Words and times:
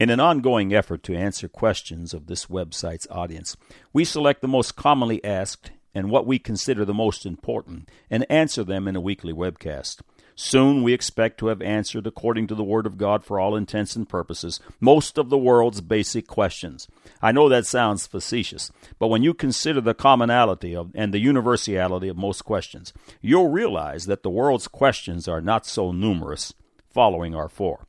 In 0.00 0.10
an 0.10 0.18
ongoing 0.18 0.74
effort 0.74 1.04
to 1.04 1.14
answer 1.14 1.46
questions 1.46 2.12
of 2.12 2.26
this 2.26 2.46
website's 2.46 3.06
audience, 3.12 3.56
we 3.92 4.04
select 4.04 4.42
the 4.42 4.48
most 4.48 4.74
commonly 4.74 5.24
asked 5.24 5.70
and 5.94 6.10
what 6.10 6.26
we 6.26 6.40
consider 6.40 6.84
the 6.84 6.92
most 6.92 7.24
important 7.24 7.88
and 8.10 8.26
answer 8.28 8.64
them 8.64 8.88
in 8.88 8.96
a 8.96 9.00
weekly 9.00 9.32
webcast. 9.32 10.00
Soon 10.34 10.82
we 10.82 10.92
expect 10.92 11.38
to 11.38 11.46
have 11.46 11.62
answered, 11.62 12.08
according 12.08 12.48
to 12.48 12.56
the 12.56 12.64
Word 12.64 12.86
of 12.86 12.98
God 12.98 13.24
for 13.24 13.38
all 13.38 13.54
intents 13.54 13.94
and 13.94 14.08
purposes, 14.08 14.58
most 14.80 15.16
of 15.16 15.30
the 15.30 15.38
world's 15.38 15.80
basic 15.80 16.26
questions. 16.26 16.88
I 17.22 17.30
know 17.30 17.48
that 17.48 17.64
sounds 17.64 18.08
facetious, 18.08 18.72
but 18.98 19.06
when 19.06 19.22
you 19.22 19.32
consider 19.32 19.80
the 19.80 19.94
commonality 19.94 20.74
of, 20.74 20.90
and 20.96 21.14
the 21.14 21.20
universality 21.20 22.08
of 22.08 22.16
most 22.16 22.44
questions, 22.44 22.92
you'll 23.20 23.50
realize 23.50 24.06
that 24.06 24.24
the 24.24 24.28
world's 24.30 24.66
questions 24.66 25.28
are 25.28 25.40
not 25.40 25.66
so 25.66 25.92
numerous, 25.92 26.52
following 26.90 27.36
our 27.36 27.48
four. 27.48 27.86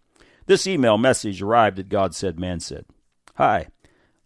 This 0.48 0.68
email 0.68 1.00
message 1.00 1.41
arrived 1.41 1.80
at 1.80 1.89
God 1.89 2.14
Said, 2.14 2.39
Man 2.39 2.59
Said. 2.59 2.86
Hi, 3.36 3.67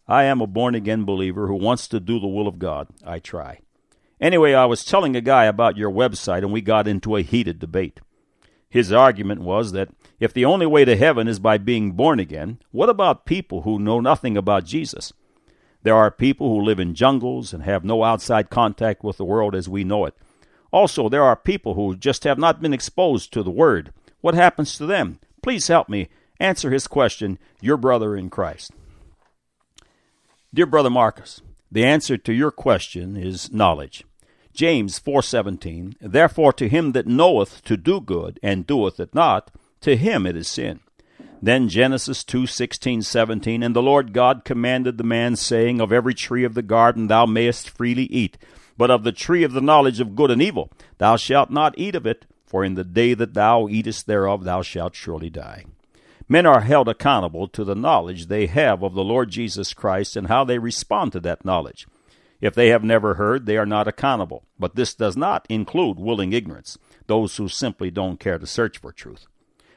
I 0.06 0.26
am 0.26 0.42
a 0.42 0.48
born 0.48 0.76
again 0.76 1.06
believer 1.06 1.48
who 1.48 1.56
wants 1.56 1.88
to 1.88 2.02
do 2.02 2.20
the 2.20 2.28
will 2.28 2.48
of 2.48 2.60
God. 2.60 2.90
I 3.06 3.20
try. 3.20 3.60
Anyway, 4.20 4.54
I 4.54 4.66
was 4.66 4.84
telling 4.84 5.16
a 5.16 5.22
guy 5.22 5.46
about 5.46 5.78
your 5.78 5.90
website 5.90 6.40
and 6.40 6.52
we 6.52 6.60
got 6.60 6.90
into 6.90 7.16
a 7.16 7.22
heated 7.22 7.60
debate. 7.60 8.02
His 8.70 8.92
argument 8.92 9.42
was 9.42 9.72
that 9.72 9.90
if 10.20 10.34
the 10.34 10.44
only 10.44 10.66
way 10.66 10.84
to 10.84 10.98
heaven 10.98 11.30
is 11.30 11.40
by 11.40 11.58
being 11.58 11.94
born 11.94 12.20
again, 12.20 12.60
what 12.72 12.90
about 12.90 13.26
people 13.26 13.62
who 13.62 13.80
know 13.80 14.02
nothing 14.02 14.36
about 14.36 14.66
Jesus? 14.66 15.14
There 15.84 15.96
are 15.96 16.12
people 16.12 16.50
who 16.50 16.62
live 16.62 16.82
in 16.82 16.96
jungles 16.96 17.54
and 17.54 17.64
have 17.64 17.86
no 17.86 18.04
outside 18.04 18.50
contact 18.50 19.06
with 19.06 19.16
the 19.16 19.24
world 19.24 19.56
as 19.56 19.70
we 19.70 19.86
know 19.86 20.04
it. 20.04 20.16
Also, 20.72 21.08
there 21.08 21.24
are 21.24 21.38
people 21.38 21.76
who 21.76 21.96
just 21.96 22.26
have 22.26 22.38
not 22.38 22.62
been 22.62 22.74
exposed 22.74 23.32
to 23.32 23.42
the 23.42 23.50
Word. 23.50 23.94
What 24.20 24.36
happens 24.36 24.78
to 24.78 24.86
them? 24.86 25.20
Please 25.42 25.68
help 25.68 25.90
me 25.90 26.10
answer 26.40 26.72
his 26.72 26.88
question, 26.88 27.38
your 27.62 27.78
brother 27.78 28.16
in 28.16 28.30
Christ. 28.30 28.72
Dear 30.54 30.66
brother 30.66 30.90
Marcus, 30.90 31.42
the 31.72 31.86
answer 31.86 32.18
to 32.18 32.34
your 32.34 32.52
question 32.52 33.16
is 33.16 33.52
knowledge. 33.52 34.04
James 34.54 35.00
4:17 35.00 35.96
Therefore 36.02 36.54
to 36.54 36.68
him 36.68 36.94
that 36.94 37.08
knoweth 37.08 37.64
to 37.66 37.78
do 37.78 38.02
good 38.02 38.40
and 38.42 38.66
doeth 38.66 39.00
it 39.00 39.14
not 39.14 39.52
to 39.82 39.96
him 39.96 40.26
it 40.26 40.36
is 40.36 40.48
sin. 40.48 40.80
Then 41.42 41.70
Genesis 41.70 42.24
2:16 42.24 43.04
17 43.04 43.64
And 43.64 43.76
the 43.76 43.82
Lord 43.82 44.12
God 44.12 44.44
commanded 44.44 44.98
the 44.98 45.04
man 45.04 45.36
saying 45.36 45.80
of 45.80 45.94
every 45.94 46.14
tree 46.14 46.44
of 46.44 46.56
the 46.56 46.62
garden 46.62 47.08
thou 47.08 47.26
mayest 47.26 47.70
freely 47.70 48.06
eat 48.06 48.38
but 48.78 48.90
of 48.90 49.04
the 49.04 49.12
tree 49.12 49.44
of 49.44 49.52
the 49.54 49.62
knowledge 49.62 50.00
of 50.00 50.16
good 50.16 50.32
and 50.32 50.42
evil 50.42 50.72
thou 50.98 51.16
shalt 51.16 51.52
not 51.52 51.78
eat 51.78 51.96
of 51.96 52.06
it 52.06 52.26
for 52.50 52.66
in 52.66 52.74
the 52.74 52.84
day 52.84 53.14
that 53.14 53.36
thou 53.36 53.68
eatest 53.68 54.08
thereof 54.08 54.44
thou 54.44 54.64
shalt 54.64 54.96
surely 54.96 55.30
die. 55.30 55.66
Men 56.28 56.48
are 56.48 56.62
held 56.62 56.90
accountable 56.90 57.48
to 57.50 57.64
the 57.64 57.76
knowledge 57.76 58.26
they 58.26 58.48
have 58.48 58.82
of 58.84 58.96
the 58.96 59.04
Lord 59.04 59.30
Jesus 59.30 59.74
Christ 59.74 60.16
and 60.16 60.28
how 60.28 60.44
they 60.44 60.58
respond 60.58 61.12
to 61.12 61.20
that 61.20 61.46
knowledge. 61.46 61.88
If 62.42 62.56
they 62.56 62.70
have 62.70 62.84
never 62.84 63.16
heard, 63.16 63.46
they 63.46 63.58
are 63.58 63.66
not 63.66 63.88
accountable. 63.88 64.44
But 64.58 64.76
this 64.76 64.96
does 64.96 65.16
not 65.16 65.46
include 65.48 66.00
willing 66.00 66.34
ignorance, 66.34 66.80
those 67.06 67.38
who 67.38 67.50
simply 67.50 67.92
don't 67.92 68.20
care 68.20 68.40
to 68.40 68.48
search 68.48 68.80
for 68.80 68.92
truth. 68.92 69.28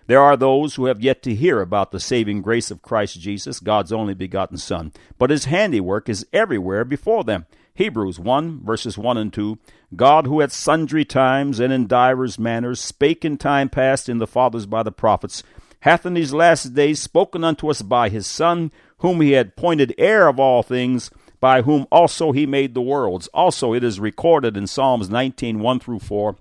There 0.06 0.20
are 0.20 0.36
those 0.36 0.74
who 0.74 0.86
have 0.86 1.00
yet 1.00 1.22
to 1.24 1.34
hear 1.34 1.60
about 1.60 1.92
the 1.92 2.00
saving 2.00 2.42
grace 2.42 2.70
of 2.70 2.82
Christ 2.82 3.20
Jesus, 3.20 3.60
God's 3.60 3.92
only 3.92 4.14
begotten 4.14 4.56
Son, 4.56 4.92
but 5.18 5.30
his 5.30 5.46
handiwork 5.46 6.08
is 6.08 6.26
everywhere 6.32 6.84
before 6.84 7.24
them. 7.24 7.46
Hebrews 7.74 8.18
1, 8.18 8.64
verses 8.64 8.98
1 8.98 9.16
and 9.16 9.32
2 9.32 9.58
God, 9.96 10.26
who 10.26 10.40
at 10.40 10.52
sundry 10.52 11.04
times 11.04 11.60
and 11.60 11.72
in 11.72 11.86
divers 11.86 12.38
manners 12.38 12.80
spake 12.80 13.24
in 13.24 13.38
time 13.38 13.68
past 13.68 14.08
in 14.08 14.18
the 14.18 14.26
fathers 14.26 14.66
by 14.66 14.82
the 14.82 14.92
prophets, 14.92 15.42
hath 15.80 16.06
in 16.06 16.14
these 16.14 16.32
last 16.32 16.74
days 16.74 17.00
spoken 17.00 17.44
unto 17.44 17.68
us 17.70 17.82
by 17.82 18.08
his 18.08 18.26
Son, 18.26 18.70
whom 18.98 19.20
he 19.20 19.32
had 19.32 19.48
appointed 19.48 19.94
heir 19.98 20.28
of 20.28 20.38
all 20.38 20.62
things 20.62 21.10
by 21.40 21.62
whom 21.62 21.86
also 21.90 22.30
he 22.30 22.46
made 22.46 22.72
the 22.72 22.80
worlds. 22.80 23.28
Also 23.34 23.74
it 23.74 23.82
is 23.82 23.98
recorded 23.98 24.56
in 24.56 24.66
Psalms 24.66 25.10
19 25.10 25.58
1 25.58 25.80
through 25.80 25.98
4 25.98 26.36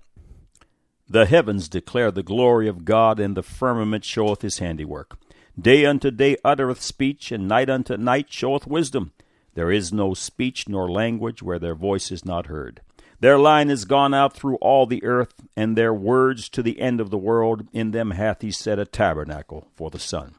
The 1.09 1.25
heavens 1.25 1.67
declare 1.67 2.11
the 2.11 2.21
glory 2.21 2.67
of 2.67 2.85
God, 2.85 3.19
and 3.19 3.35
the 3.35 3.41
firmament 3.41 4.05
showeth 4.05 4.43
his 4.43 4.59
handiwork. 4.59 5.17
Day 5.59 5.85
unto 5.85 6.11
day 6.11 6.37
uttereth 6.45 6.81
speech, 6.81 7.31
and 7.31 7.47
night 7.47 7.69
unto 7.69 7.97
night 7.97 8.27
showeth 8.29 8.67
wisdom. 8.67 9.11
There 9.53 9.71
is 9.71 9.91
no 9.91 10.13
speech 10.13 10.69
nor 10.69 10.89
language 10.89 11.43
where 11.43 11.59
their 11.59 11.75
voice 11.75 12.11
is 12.11 12.25
not 12.25 12.47
heard. 12.47 12.81
Their 13.19 13.37
line 13.37 13.69
is 13.69 13.85
gone 13.85 14.13
out 14.13 14.33
through 14.33 14.55
all 14.55 14.87
the 14.87 15.03
earth, 15.03 15.33
and 15.55 15.77
their 15.77 15.93
words 15.93 16.49
to 16.49 16.63
the 16.63 16.79
end 16.79 16.99
of 16.99 17.11
the 17.11 17.17
world. 17.17 17.67
In 17.71 17.91
them 17.91 18.11
hath 18.11 18.41
he 18.41 18.51
set 18.51 18.79
a 18.79 18.85
tabernacle 18.85 19.67
for 19.75 19.91
the 19.91 19.99
sun. 19.99 20.35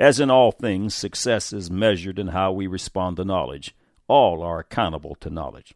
As 0.00 0.18
in 0.18 0.30
all 0.30 0.50
things, 0.50 0.94
success 0.94 1.52
is 1.52 1.70
measured 1.70 2.18
in 2.18 2.28
how 2.28 2.50
we 2.50 2.66
respond 2.66 3.18
to 3.18 3.24
knowledge. 3.24 3.74
All 4.08 4.42
are 4.42 4.58
accountable 4.58 5.14
to 5.20 5.30
knowledge. 5.30 5.74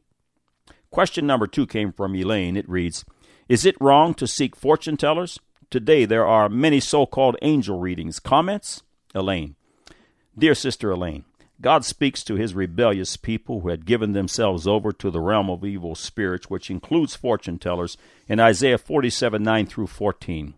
Question 0.91 1.27
number 1.27 1.47
two 1.47 1.67
came 1.67 1.93
from 1.93 2.17
Elaine. 2.17 2.57
It 2.57 2.69
reads 2.69 3.05
Is 3.49 3.65
it 3.65 3.81
wrong 3.81 4.15
to 4.15 4.27
seek 4.27 4.57
fortune 4.57 4.97
tellers? 4.97 5.39
Today 5.71 6.05
there 6.05 6.27
are 6.27 6.49
many 6.49 6.81
so 6.81 7.07
called 7.07 7.37
angel 7.43 7.79
readings. 7.79 8.19
Comments? 8.19 8.83
Elaine. 9.15 9.55
Dear 10.37 10.55
Sister 10.55 10.91
Elaine, 10.91 11.25
God 11.61 11.85
speaks 11.85 12.23
to 12.25 12.35
his 12.35 12.55
rebellious 12.55 13.17
people 13.17 13.61
who 13.61 13.69
had 13.69 13.87
given 13.87 14.13
themselves 14.13 14.67
over 14.67 14.93
to 14.93 15.11
the 15.11 15.21
realm 15.21 15.49
of 15.49 15.65
evil 15.65 15.95
spirits, 15.95 16.51
which 16.51 16.71
includes 16.71 17.17
fortune 17.17 17.59
tellers, 17.59 17.97
in 18.29 18.39
Isaiah 18.39 18.79
47 18.79 19.43
9 19.43 19.67
through 19.67 19.87
14. 19.87 20.55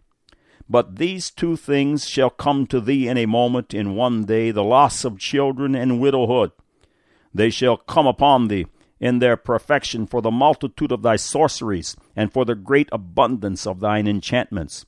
But 0.69 0.97
these 0.97 1.31
two 1.31 1.56
things 1.56 2.06
shall 2.06 2.31
come 2.31 2.66
to 2.66 2.81
thee 2.81 3.08
in 3.08 3.16
a 3.16 3.26
moment, 3.26 3.72
in 3.72 3.94
one 3.94 4.25
day, 4.25 4.50
the 4.50 4.64
loss 4.64 5.04
of 5.04 5.19
children 5.19 5.75
and 5.75 6.00
widowhood. 6.00 6.50
They 7.32 7.50
shall 7.50 7.76
come 7.76 8.06
upon 8.06 8.48
thee 8.48 8.66
in 9.00 9.20
their 9.20 9.37
perfection 9.37 10.06
for 10.06 10.20
the 10.20 10.31
multitude 10.31 10.91
of 10.91 11.03
thy 11.03 11.16
sorceries, 11.16 11.97
and 12.16 12.32
for 12.32 12.44
the 12.44 12.56
great 12.56 12.88
abundance 12.91 13.66
of 13.66 13.81
thine 13.81 14.08
enchantments. 14.08 14.84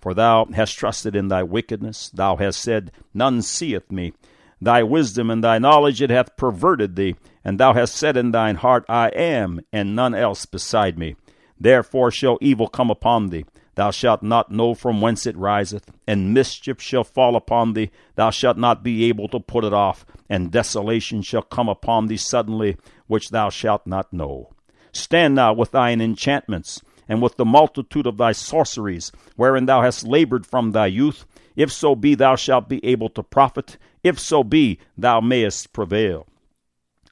For 0.00 0.12
thou 0.12 0.46
hast 0.52 0.76
trusted 0.76 1.16
in 1.16 1.28
thy 1.28 1.42
wickedness, 1.44 2.10
thou 2.10 2.36
hast 2.36 2.60
said, 2.60 2.92
None 3.14 3.40
seeth 3.40 3.90
me. 3.90 4.12
Thy 4.60 4.82
wisdom 4.82 5.30
and 5.30 5.42
thy 5.42 5.58
knowledge 5.58 6.00
it 6.00 6.10
hath 6.10 6.36
perverted 6.36 6.96
thee, 6.96 7.16
and 7.44 7.58
thou 7.58 7.72
hast 7.72 7.94
said 7.94 8.16
in 8.16 8.30
thine 8.30 8.56
heart, 8.56 8.84
I 8.88 9.08
am, 9.08 9.60
and 9.72 9.94
none 9.94 10.14
else 10.14 10.46
beside 10.46 10.98
me. 10.98 11.16
Therefore 11.58 12.10
shall 12.10 12.38
evil 12.40 12.68
come 12.68 12.90
upon 12.90 13.30
thee, 13.30 13.44
Thou 13.76 13.90
shalt 13.90 14.22
not 14.22 14.52
know 14.52 14.74
from 14.74 15.00
whence 15.00 15.26
it 15.26 15.36
riseth, 15.36 15.90
and 16.06 16.32
mischief 16.32 16.80
shall 16.80 17.02
fall 17.02 17.34
upon 17.34 17.72
thee. 17.72 17.90
Thou 18.14 18.30
shalt 18.30 18.56
not 18.56 18.84
be 18.84 19.04
able 19.04 19.26
to 19.28 19.40
put 19.40 19.64
it 19.64 19.72
off, 19.72 20.06
and 20.28 20.52
desolation 20.52 21.22
shall 21.22 21.42
come 21.42 21.68
upon 21.68 22.06
thee 22.06 22.16
suddenly, 22.16 22.76
which 23.08 23.30
thou 23.30 23.50
shalt 23.50 23.86
not 23.86 24.12
know. 24.12 24.50
Stand 24.92 25.34
now 25.34 25.52
with 25.52 25.72
thine 25.72 26.00
enchantments, 26.00 26.82
and 27.08 27.20
with 27.20 27.36
the 27.36 27.44
multitude 27.44 28.06
of 28.06 28.16
thy 28.16 28.30
sorceries, 28.30 29.10
wherein 29.34 29.66
thou 29.66 29.82
hast 29.82 30.06
labored 30.06 30.46
from 30.46 30.70
thy 30.70 30.86
youth. 30.86 31.26
If 31.56 31.70
so 31.70 31.94
be 31.94 32.14
thou 32.14 32.36
shalt 32.36 32.68
be 32.68 32.84
able 32.84 33.08
to 33.10 33.22
profit, 33.22 33.78
if 34.02 34.18
so 34.18 34.42
be 34.42 34.78
thou 34.96 35.20
mayest 35.20 35.72
prevail. 35.72 36.26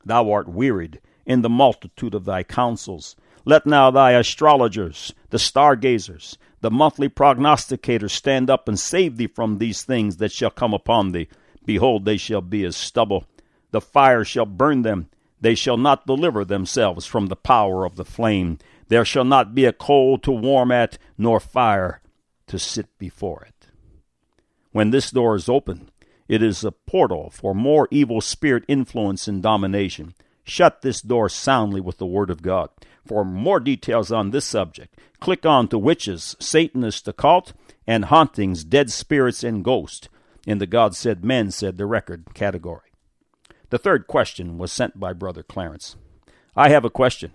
Thou 0.05 0.31
art 0.33 0.49
wearied 0.49 1.01
in 1.25 1.43
the 1.43 1.49
multitude 1.49 2.15
of 2.15 2.25
thy 2.25 2.43
counsels. 2.43 3.15
Let 3.45 3.67
now 3.67 3.91
thy 3.91 4.13
astrologers, 4.13 5.13
the 5.31 5.39
stargazers, 5.39 6.39
the 6.61 6.71
monthly 6.71 7.09
prognosticators 7.09 8.11
stand 8.11 8.49
up 8.49 8.69
and 8.69 8.79
save 8.79 9.17
thee 9.17 9.27
from 9.27 9.59
these 9.59 9.83
things 9.83 10.19
that 10.19 10.33
shall 10.33 10.51
come 10.51 10.73
upon 10.73 11.13
thee. 11.13 11.29
Behold, 11.65 12.05
they 12.05 12.17
shall 12.17 12.41
be 12.41 12.65
as 12.65 12.77
stubble. 12.77 13.25
The 13.71 13.81
fire 13.81 14.25
shall 14.25 14.47
burn 14.47 14.83
them. 14.83 15.09
They 15.41 15.55
shall 15.57 15.77
not 15.77 16.07
deliver 16.07 16.45
themselves 16.45 17.05
from 17.05 17.27
the 17.27 17.37
power 17.37 17.85
of 17.85 17.97
the 17.97 18.05
flame. 18.05 18.59
There 18.89 19.05
shall 19.05 19.25
not 19.25 19.55
be 19.55 19.65
a 19.65 19.73
coal 19.73 20.19
to 20.19 20.31
warm 20.31 20.71
at, 20.71 20.99
nor 21.19 21.41
fire 21.41 22.01
to 22.47 22.59
sit 22.59 22.97
before 22.99 23.45
it. 23.49 23.62
When 24.73 24.91
this 24.91 25.11
door 25.11 25.37
is 25.37 25.49
open, 25.49 25.91
it 26.29 26.43
is 26.43 26.65
a 26.65 26.73
portal 26.73 27.31
for 27.31 27.55
more 27.55 27.89
evil 27.91 28.21
spirit 28.21 28.65
influence 28.69 29.29
and 29.29 29.43
domination. 29.43 30.15
Shut 30.45 30.83
this 30.83 31.01
door 31.01 31.29
soundly 31.29 31.81
with 31.81 31.99
the 31.99 32.07
Word 32.07 32.31
of 32.31 32.43
God. 32.43 32.71
For 33.07 33.25
more 33.25 33.61
details 33.61 34.11
on 34.11 34.31
this 34.31 34.45
subject, 34.45 34.99
click 35.21 35.45
on 35.45 35.69
to 35.69 35.79
Witches, 35.79 36.37
Satanist 36.41 37.07
Occult, 37.07 37.53
and 37.87 38.07
Hauntings, 38.07 38.65
Dead 38.65 38.91
Spirits 38.91 39.45
and 39.45 39.65
Ghosts 39.65 40.09
in 40.47 40.59
the 40.59 40.67
God 40.67 40.97
Said 40.97 41.25
Man 41.25 41.51
Said 41.51 41.77
the 41.77 41.87
Record 41.87 42.35
category. 42.35 42.91
The 43.71 43.79
third 43.79 44.07
question 44.07 44.59
was 44.59 44.73
sent 44.73 44.99
by 44.99 45.13
Brother 45.13 45.43
Clarence. 45.43 45.97
I 46.57 46.71
have 46.71 46.85
a 46.85 46.91
question. 46.91 47.33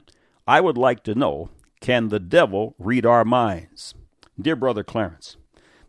I 0.47 0.61
would 0.61 0.77
like 0.77 1.03
to 1.03 1.15
know 1.15 1.49
can 1.81 2.09
the 2.09 2.19
devil 2.19 2.75
read 2.79 3.05
our 3.05 3.23
minds? 3.23 3.93
Dear 4.39 4.55
Brother 4.55 4.83
Clarence, 4.83 5.37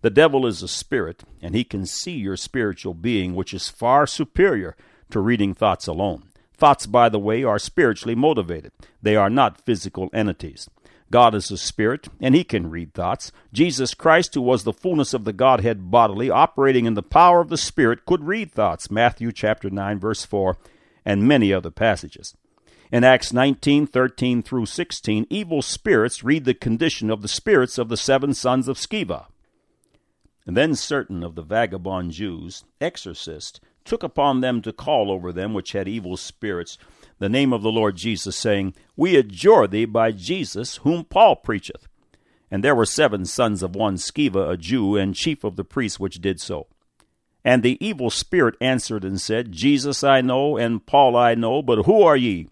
the 0.01 0.11
devil 0.11 0.47
is 0.47 0.63
a 0.63 0.69
spirit, 0.69 1.25
and 1.43 1.55
he 1.55 1.65
can 1.65 1.85
see 1.87 2.13
your 2.13 2.37
spiritual 2.37 2.95
being, 2.95 3.35
which 3.35 3.53
is 3.53 3.69
far 3.69 4.07
superior 4.07 4.77
to 5.11 5.21
reading 5.21 5.55
thoughts 5.55 5.87
alone. 5.87 6.25
Thoughts, 6.55 6.87
by 6.87 7.09
the 7.09 7.19
way, 7.19 7.45
are 7.45 7.59
spiritually 7.59 8.15
motivated. 8.15 8.73
They 9.03 9.17
are 9.17 9.31
not 9.31 9.65
physical 9.65 10.09
entities. 10.13 10.69
God 11.11 11.35
is 11.35 11.51
a 11.51 11.57
spirit, 11.57 12.09
and 12.21 12.35
he 12.35 12.45
can 12.45 12.71
read 12.71 12.93
thoughts. 12.93 13.33
Jesus 13.53 13.95
Christ, 13.95 14.35
who 14.35 14.43
was 14.43 14.65
the 14.65 14.73
fullness 14.73 15.15
of 15.15 15.25
the 15.25 15.33
Godhead 15.33 15.91
bodily, 15.91 16.31
operating 16.31 16.85
in 16.85 16.95
the 16.95 17.03
power 17.03 17.41
of 17.41 17.49
the 17.49 17.57
Spirit, 17.57 18.05
could 18.05 18.25
read 18.25 18.53
thoughts. 18.53 18.91
Matthew 18.91 19.33
chapter 19.33 19.71
9, 19.71 19.99
verse 19.99 20.25
4, 20.25 20.59
and 21.07 21.27
many 21.27 21.53
other 21.53 21.71
passages. 21.71 22.35
In 22.93 23.05
Acts 23.05 23.33
19, 23.33 23.87
13 23.87 24.43
through 24.43 24.67
16, 24.67 25.27
evil 25.31 25.63
spirits 25.63 26.23
read 26.23 26.45
the 26.45 26.55
condition 26.55 27.11
of 27.11 27.23
the 27.23 27.29
spirits 27.29 27.79
of 27.79 27.89
the 27.89 27.97
seven 27.97 28.35
sons 28.35 28.69
of 28.69 28.77
Sceva. 28.77 29.27
Then 30.51 30.75
certain 30.75 31.23
of 31.23 31.35
the 31.35 31.43
vagabond 31.43 32.13
Jews, 32.13 32.65
exorcists, 32.81 33.61
took 33.85 34.03
upon 34.03 34.41
them 34.41 34.63
to 34.63 34.73
call 34.73 35.11
over 35.11 35.31
them 35.31 35.55
which 35.55 35.73
had 35.73 35.87
evil 35.87 36.17
spirits 36.17 36.79
the 37.19 37.29
name 37.29 37.53
of 37.53 37.63
the 37.63 37.73
Lord 37.73 37.97
Jesus, 37.97 38.37
saying, 38.37 38.75
We 38.97 39.17
adjure 39.17 39.67
thee 39.67 39.85
by 39.85 40.13
Jesus, 40.13 40.77
whom 40.79 41.05
Paul 41.05 41.37
preacheth. 41.37 41.89
And 42.51 42.65
there 42.65 42.75
were 42.75 42.87
seven 42.87 43.25
sons 43.25 43.63
of 43.63 43.75
one 43.75 43.97
Sceva, 43.97 44.51
a 44.51 44.57
Jew, 44.57 44.97
and 44.97 45.15
chief 45.15 45.45
of 45.45 45.57
the 45.57 45.65
priests, 45.65 46.01
which 46.01 46.21
did 46.21 46.41
so. 46.41 46.67
And 47.45 47.63
the 47.63 47.77
evil 47.85 48.11
spirit 48.11 48.57
answered 48.61 49.05
and 49.05 49.21
said, 49.21 49.53
Jesus 49.53 50.03
I 50.03 50.21
know, 50.21 50.57
and 50.57 50.85
Paul 50.85 51.17
I 51.17 51.35
know, 51.35 51.61
but 51.61 51.85
who 51.85 52.03
are 52.03 52.17
ye? 52.17 52.49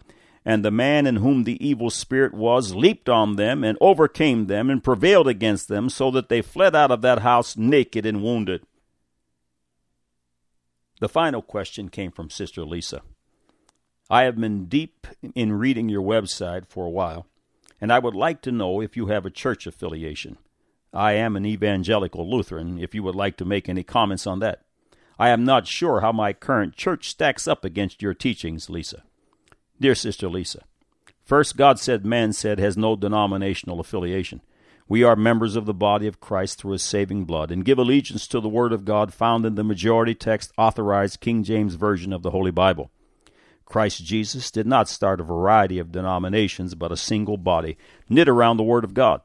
And 0.47 0.63
the 0.63 0.71
man 0.71 1.05
in 1.05 1.17
whom 1.17 1.43
the 1.43 1.61
evil 1.67 1.89
spirit 1.89 2.33
was 2.33 2.73
leaped 2.73 3.09
on 3.09 3.35
them, 3.35 3.65
and 3.65 3.77
overcame 3.81 4.47
them, 4.47 4.69
and 4.69 4.81
prevailed 4.81 5.27
against 5.27 5.67
them, 5.67 5.89
so 5.89 6.09
that 6.11 6.29
they 6.29 6.41
fled 6.41 6.73
out 6.73 6.89
of 6.89 7.01
that 7.01 7.19
house 7.19 7.57
naked 7.57 8.05
and 8.05 8.23
wounded. 8.23 8.63
The 11.01 11.09
final 11.09 11.41
question 11.41 11.89
came 11.89 12.11
from 12.11 12.29
Sister 12.29 12.63
Lisa. 12.63 13.01
I 14.09 14.23
have 14.23 14.39
been 14.39 14.67
deep 14.67 15.05
in 15.35 15.51
reading 15.51 15.89
your 15.89 16.01
website 16.01 16.65
for 16.65 16.85
a 16.85 16.89
while, 16.89 17.27
and 17.81 17.91
I 17.91 17.99
would 17.99 18.15
like 18.15 18.41
to 18.43 18.51
know 18.53 18.79
if 18.79 18.95
you 18.95 19.07
have 19.07 19.25
a 19.25 19.29
church 19.29 19.67
affiliation. 19.67 20.37
I 20.93 21.11
am 21.11 21.35
an 21.35 21.45
evangelical 21.45 22.31
Lutheran, 22.31 22.79
if 22.79 22.95
you 22.95 23.03
would 23.03 23.15
like 23.15 23.35
to 23.37 23.43
make 23.43 23.67
any 23.67 23.83
comments 23.83 24.25
on 24.25 24.39
that. 24.39 24.61
I 25.19 25.27
am 25.27 25.43
not 25.43 25.67
sure 25.67 25.99
how 25.99 26.13
my 26.13 26.31
current 26.31 26.77
church 26.77 27.09
stacks 27.09 27.49
up 27.49 27.65
against 27.65 28.01
your 28.01 28.13
teachings, 28.13 28.69
Lisa. 28.69 29.03
Dear 29.79 29.95
Sister 29.95 30.27
Lisa, 30.27 30.63
First, 31.27 31.57
God 31.57 31.77
said, 31.77 32.05
man 32.05 32.31
said, 32.31 32.57
has 32.57 32.77
no 32.77 32.95
denominational 32.95 33.81
affiliation. 33.81 34.41
We 34.87 35.03
are 35.03 35.17
members 35.17 35.57
of 35.57 35.65
the 35.65 35.73
body 35.73 36.07
of 36.07 36.21
Christ 36.21 36.57
through 36.57 36.71
his 36.71 36.83
saving 36.83 37.25
blood 37.25 37.51
and 37.51 37.65
give 37.65 37.77
allegiance 37.77 38.27
to 38.27 38.39
the 38.39 38.47
Word 38.47 38.71
of 38.71 38.85
God 38.85 39.13
found 39.13 39.45
in 39.45 39.55
the 39.55 39.63
majority 39.65 40.15
text 40.15 40.53
authorized 40.57 41.19
King 41.19 41.43
James 41.43 41.75
Version 41.75 42.13
of 42.13 42.23
the 42.23 42.31
Holy 42.31 42.49
Bible. 42.49 42.91
Christ 43.65 44.05
Jesus 44.05 44.49
did 44.49 44.65
not 44.65 44.87
start 44.87 45.19
a 45.19 45.25
variety 45.25 45.79
of 45.79 45.91
denominations, 45.91 46.73
but 46.73 46.93
a 46.93 46.97
single 46.97 47.35
body, 47.35 47.77
knit 48.07 48.29
around 48.29 48.55
the 48.55 48.63
Word 48.63 48.85
of 48.85 48.93
God. 48.93 49.19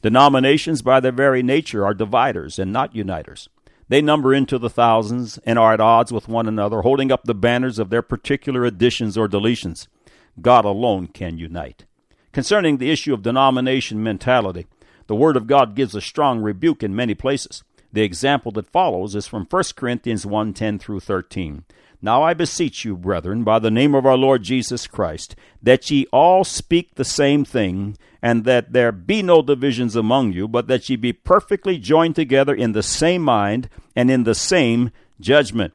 Denominations, 0.00 0.80
by 0.80 0.98
their 1.00 1.12
very 1.12 1.42
nature, 1.42 1.84
are 1.84 1.92
dividers 1.92 2.58
and 2.58 2.72
not 2.72 2.96
uniters. 2.96 3.50
They 3.88 4.00
number 4.00 4.32
into 4.32 4.58
the 4.58 4.70
thousands 4.70 5.38
and 5.38 5.58
are 5.58 5.74
at 5.74 5.80
odds 5.80 6.12
with 6.12 6.28
one 6.28 6.48
another, 6.48 6.82
holding 6.82 7.12
up 7.12 7.24
the 7.24 7.34
banners 7.34 7.78
of 7.78 7.90
their 7.90 8.02
particular 8.02 8.64
additions 8.64 9.18
or 9.18 9.28
deletions. 9.28 9.88
God 10.40 10.64
alone 10.64 11.08
can 11.08 11.38
unite. 11.38 11.84
Concerning 12.32 12.78
the 12.78 12.90
issue 12.90 13.14
of 13.14 13.22
denomination 13.22 14.02
mentality, 14.02 14.66
the 15.06 15.14
Word 15.14 15.36
of 15.36 15.46
God 15.46 15.74
gives 15.74 15.94
a 15.94 16.00
strong 16.00 16.40
rebuke 16.40 16.82
in 16.82 16.96
many 16.96 17.14
places. 17.14 17.62
The 17.92 18.02
example 18.02 18.50
that 18.52 18.70
follows 18.70 19.14
is 19.14 19.28
from 19.28 19.46
1 19.48 19.62
Corinthians 19.76 20.26
1 20.26 20.52
10 20.54 20.78
through 20.78 21.00
13. 21.00 21.64
Now 22.04 22.22
I 22.22 22.34
beseech 22.34 22.84
you, 22.84 22.98
brethren, 22.98 23.44
by 23.44 23.58
the 23.58 23.70
name 23.70 23.94
of 23.94 24.04
our 24.04 24.18
Lord 24.18 24.42
Jesus 24.42 24.86
Christ, 24.86 25.34
that 25.62 25.90
ye 25.90 26.06
all 26.12 26.44
speak 26.44 26.96
the 26.96 27.02
same 27.02 27.46
thing, 27.46 27.96
and 28.20 28.44
that 28.44 28.74
there 28.74 28.92
be 28.92 29.22
no 29.22 29.40
divisions 29.40 29.96
among 29.96 30.34
you, 30.34 30.46
but 30.46 30.66
that 30.66 30.86
ye 30.90 30.96
be 30.96 31.14
perfectly 31.14 31.78
joined 31.78 32.14
together 32.14 32.54
in 32.54 32.72
the 32.72 32.82
same 32.82 33.22
mind 33.22 33.70
and 33.96 34.10
in 34.10 34.24
the 34.24 34.34
same 34.34 34.90
judgment. 35.18 35.72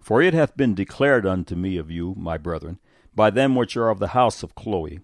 For 0.00 0.22
it 0.22 0.34
hath 0.34 0.56
been 0.56 0.76
declared 0.76 1.26
unto 1.26 1.56
me 1.56 1.78
of 1.78 1.90
you, 1.90 2.14
my 2.16 2.38
brethren, 2.38 2.78
by 3.12 3.30
them 3.30 3.56
which 3.56 3.76
are 3.76 3.88
of 3.88 3.98
the 3.98 4.14
house 4.14 4.44
of 4.44 4.54
Chloe, 4.54 5.00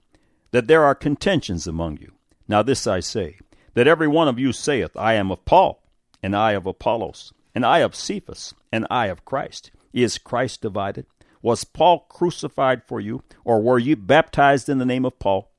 that 0.53 0.69
there 0.69 0.85
are 0.85 0.95
contentions 0.95 1.67
among 1.67 1.97
you. 1.97 2.13
Now 2.47 2.63
this 2.63 2.87
I 2.87 3.01
say, 3.01 3.41
that 3.75 3.89
every 3.89 4.07
one 4.07 4.29
of 4.29 4.39
you 4.39 4.53
saith, 4.53 4.97
I 4.97 5.15
am 5.15 5.33
of 5.33 5.45
Paul, 5.45 5.83
and 6.23 6.37
I 6.37 6.53
of 6.53 6.67
Apollos, 6.67 7.33
and 7.53 7.67
I 7.67 7.81
of 7.81 7.97
Cephas, 7.97 8.55
and 8.71 8.87
I 8.89 9.07
of 9.07 9.25
Christ. 9.25 9.73
Is 9.97 10.19
Christ 10.19 10.61
divided? 10.61 11.07
Was 11.41 11.65
Paul 11.65 12.01
crucified 12.01 12.85
for 12.85 13.01
you, 13.01 13.23
or 13.47 13.63
were 13.63 13.79
you 13.79 13.97
baptized 13.97 14.69
in 14.69 14.77
the 14.77 14.85
name 14.85 15.07
of 15.07 15.19
Paul? 15.19 15.51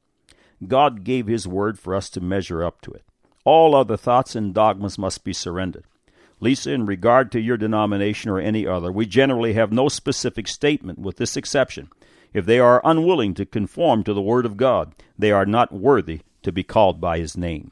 God 0.66 1.04
gave 1.04 1.25
his 1.25 1.48
word 1.48 1.80
for 1.80 1.95
us 1.95 2.07
to 2.12 2.22
measure 2.22 2.63
up 2.63 2.80
to 2.81 2.92
it. 2.92 3.04
All 3.45 3.74
other 3.74 3.98
thoughts 3.98 4.36
and 4.36 4.54
dogmas 4.54 5.00
must 5.00 5.24
be 5.24 5.34
surrendered. 5.34 5.86
Lisa, 6.39 6.72
in 6.72 6.86
regard 6.86 7.31
to 7.31 7.42
your 7.42 7.57
denomination 7.57 8.30
or 8.30 8.39
any 8.39 8.68
other, 8.68 8.92
we 8.92 9.07
generally 9.07 9.54
have 9.54 9.72
no 9.72 9.89
specific 9.89 10.48
statement, 10.48 11.00
with 11.00 11.18
this 11.18 11.36
exception. 11.36 11.89
If 12.31 12.45
they 12.45 12.60
are 12.60 12.80
unwilling 12.84 13.34
to 13.36 13.45
conform 13.45 14.04
to 14.04 14.13
the 14.13 14.22
Word 14.22 14.45
of 14.45 14.56
God, 14.56 14.94
they 15.18 15.31
are 15.31 15.48
not 15.48 15.72
worthy 15.72 16.22
to 16.44 16.51
be 16.51 16.62
called 16.62 17.01
by 17.01 17.18
His 17.18 17.36
name. 17.36 17.72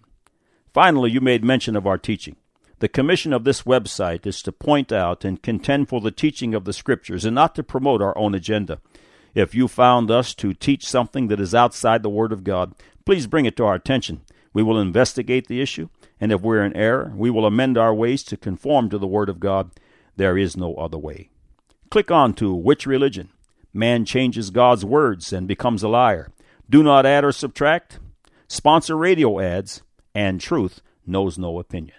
Finally, 0.73 1.11
you 1.11 1.21
made 1.21 1.43
mention 1.43 1.75
of 1.75 1.85
our 1.85 1.99
teaching. 1.99 2.37
The 2.79 2.89
commission 2.89 3.31
of 3.31 3.45
this 3.45 3.61
website 3.61 4.25
is 4.25 4.41
to 4.41 4.51
point 4.51 4.91
out 4.91 5.23
and 5.23 5.41
contend 5.41 5.87
for 5.87 6.01
the 6.01 6.11
teaching 6.11 6.53
of 6.53 6.65
the 6.65 6.73
Scriptures 6.73 7.23
and 7.23 7.33
not 7.33 7.55
to 7.55 7.63
promote 7.63 8.01
our 8.01 8.17
own 8.17 8.35
agenda. 8.35 8.81
If 9.33 9.55
you 9.55 9.69
found 9.69 10.11
us 10.11 10.33
to 10.35 10.53
teach 10.53 10.85
something 10.85 11.27
that 11.27 11.39
is 11.39 11.55
outside 11.55 12.03
the 12.03 12.09
Word 12.09 12.33
of 12.33 12.43
God, 12.43 12.73
please 13.05 13.27
bring 13.27 13.45
it 13.45 13.55
to 13.57 13.65
our 13.65 13.75
attention. 13.75 14.21
We 14.53 14.61
will 14.61 14.79
investigate 14.79 15.47
the 15.47 15.61
issue, 15.61 15.87
and 16.19 16.33
if 16.33 16.41
we're 16.41 16.65
in 16.65 16.75
error, 16.75 17.13
we 17.15 17.29
will 17.29 17.45
amend 17.45 17.77
our 17.77 17.93
ways 17.93 18.23
to 18.23 18.37
conform 18.37 18.89
to 18.89 18.97
the 18.97 19.07
Word 19.07 19.29
of 19.29 19.39
God. 19.39 19.71
There 20.17 20.37
is 20.37 20.57
no 20.57 20.75
other 20.75 20.97
way. 20.97 21.29
Click 21.89 22.11
on 22.11 22.33
to 22.35 22.53
Which 22.53 22.85
Religion? 22.85 23.29
Man 23.73 24.05
changes 24.05 24.49
God's 24.49 24.83
words 24.83 25.31
and 25.31 25.47
becomes 25.47 25.83
a 25.83 25.89
liar. 25.89 26.31
Do 26.69 26.83
not 26.83 27.05
add 27.05 27.23
or 27.23 27.31
subtract. 27.31 27.99
Sponsor 28.47 28.97
radio 28.97 29.39
ads, 29.39 29.81
and 30.13 30.39
truth 30.39 30.81
knows 31.05 31.37
no 31.37 31.59
opinion. 31.59 31.97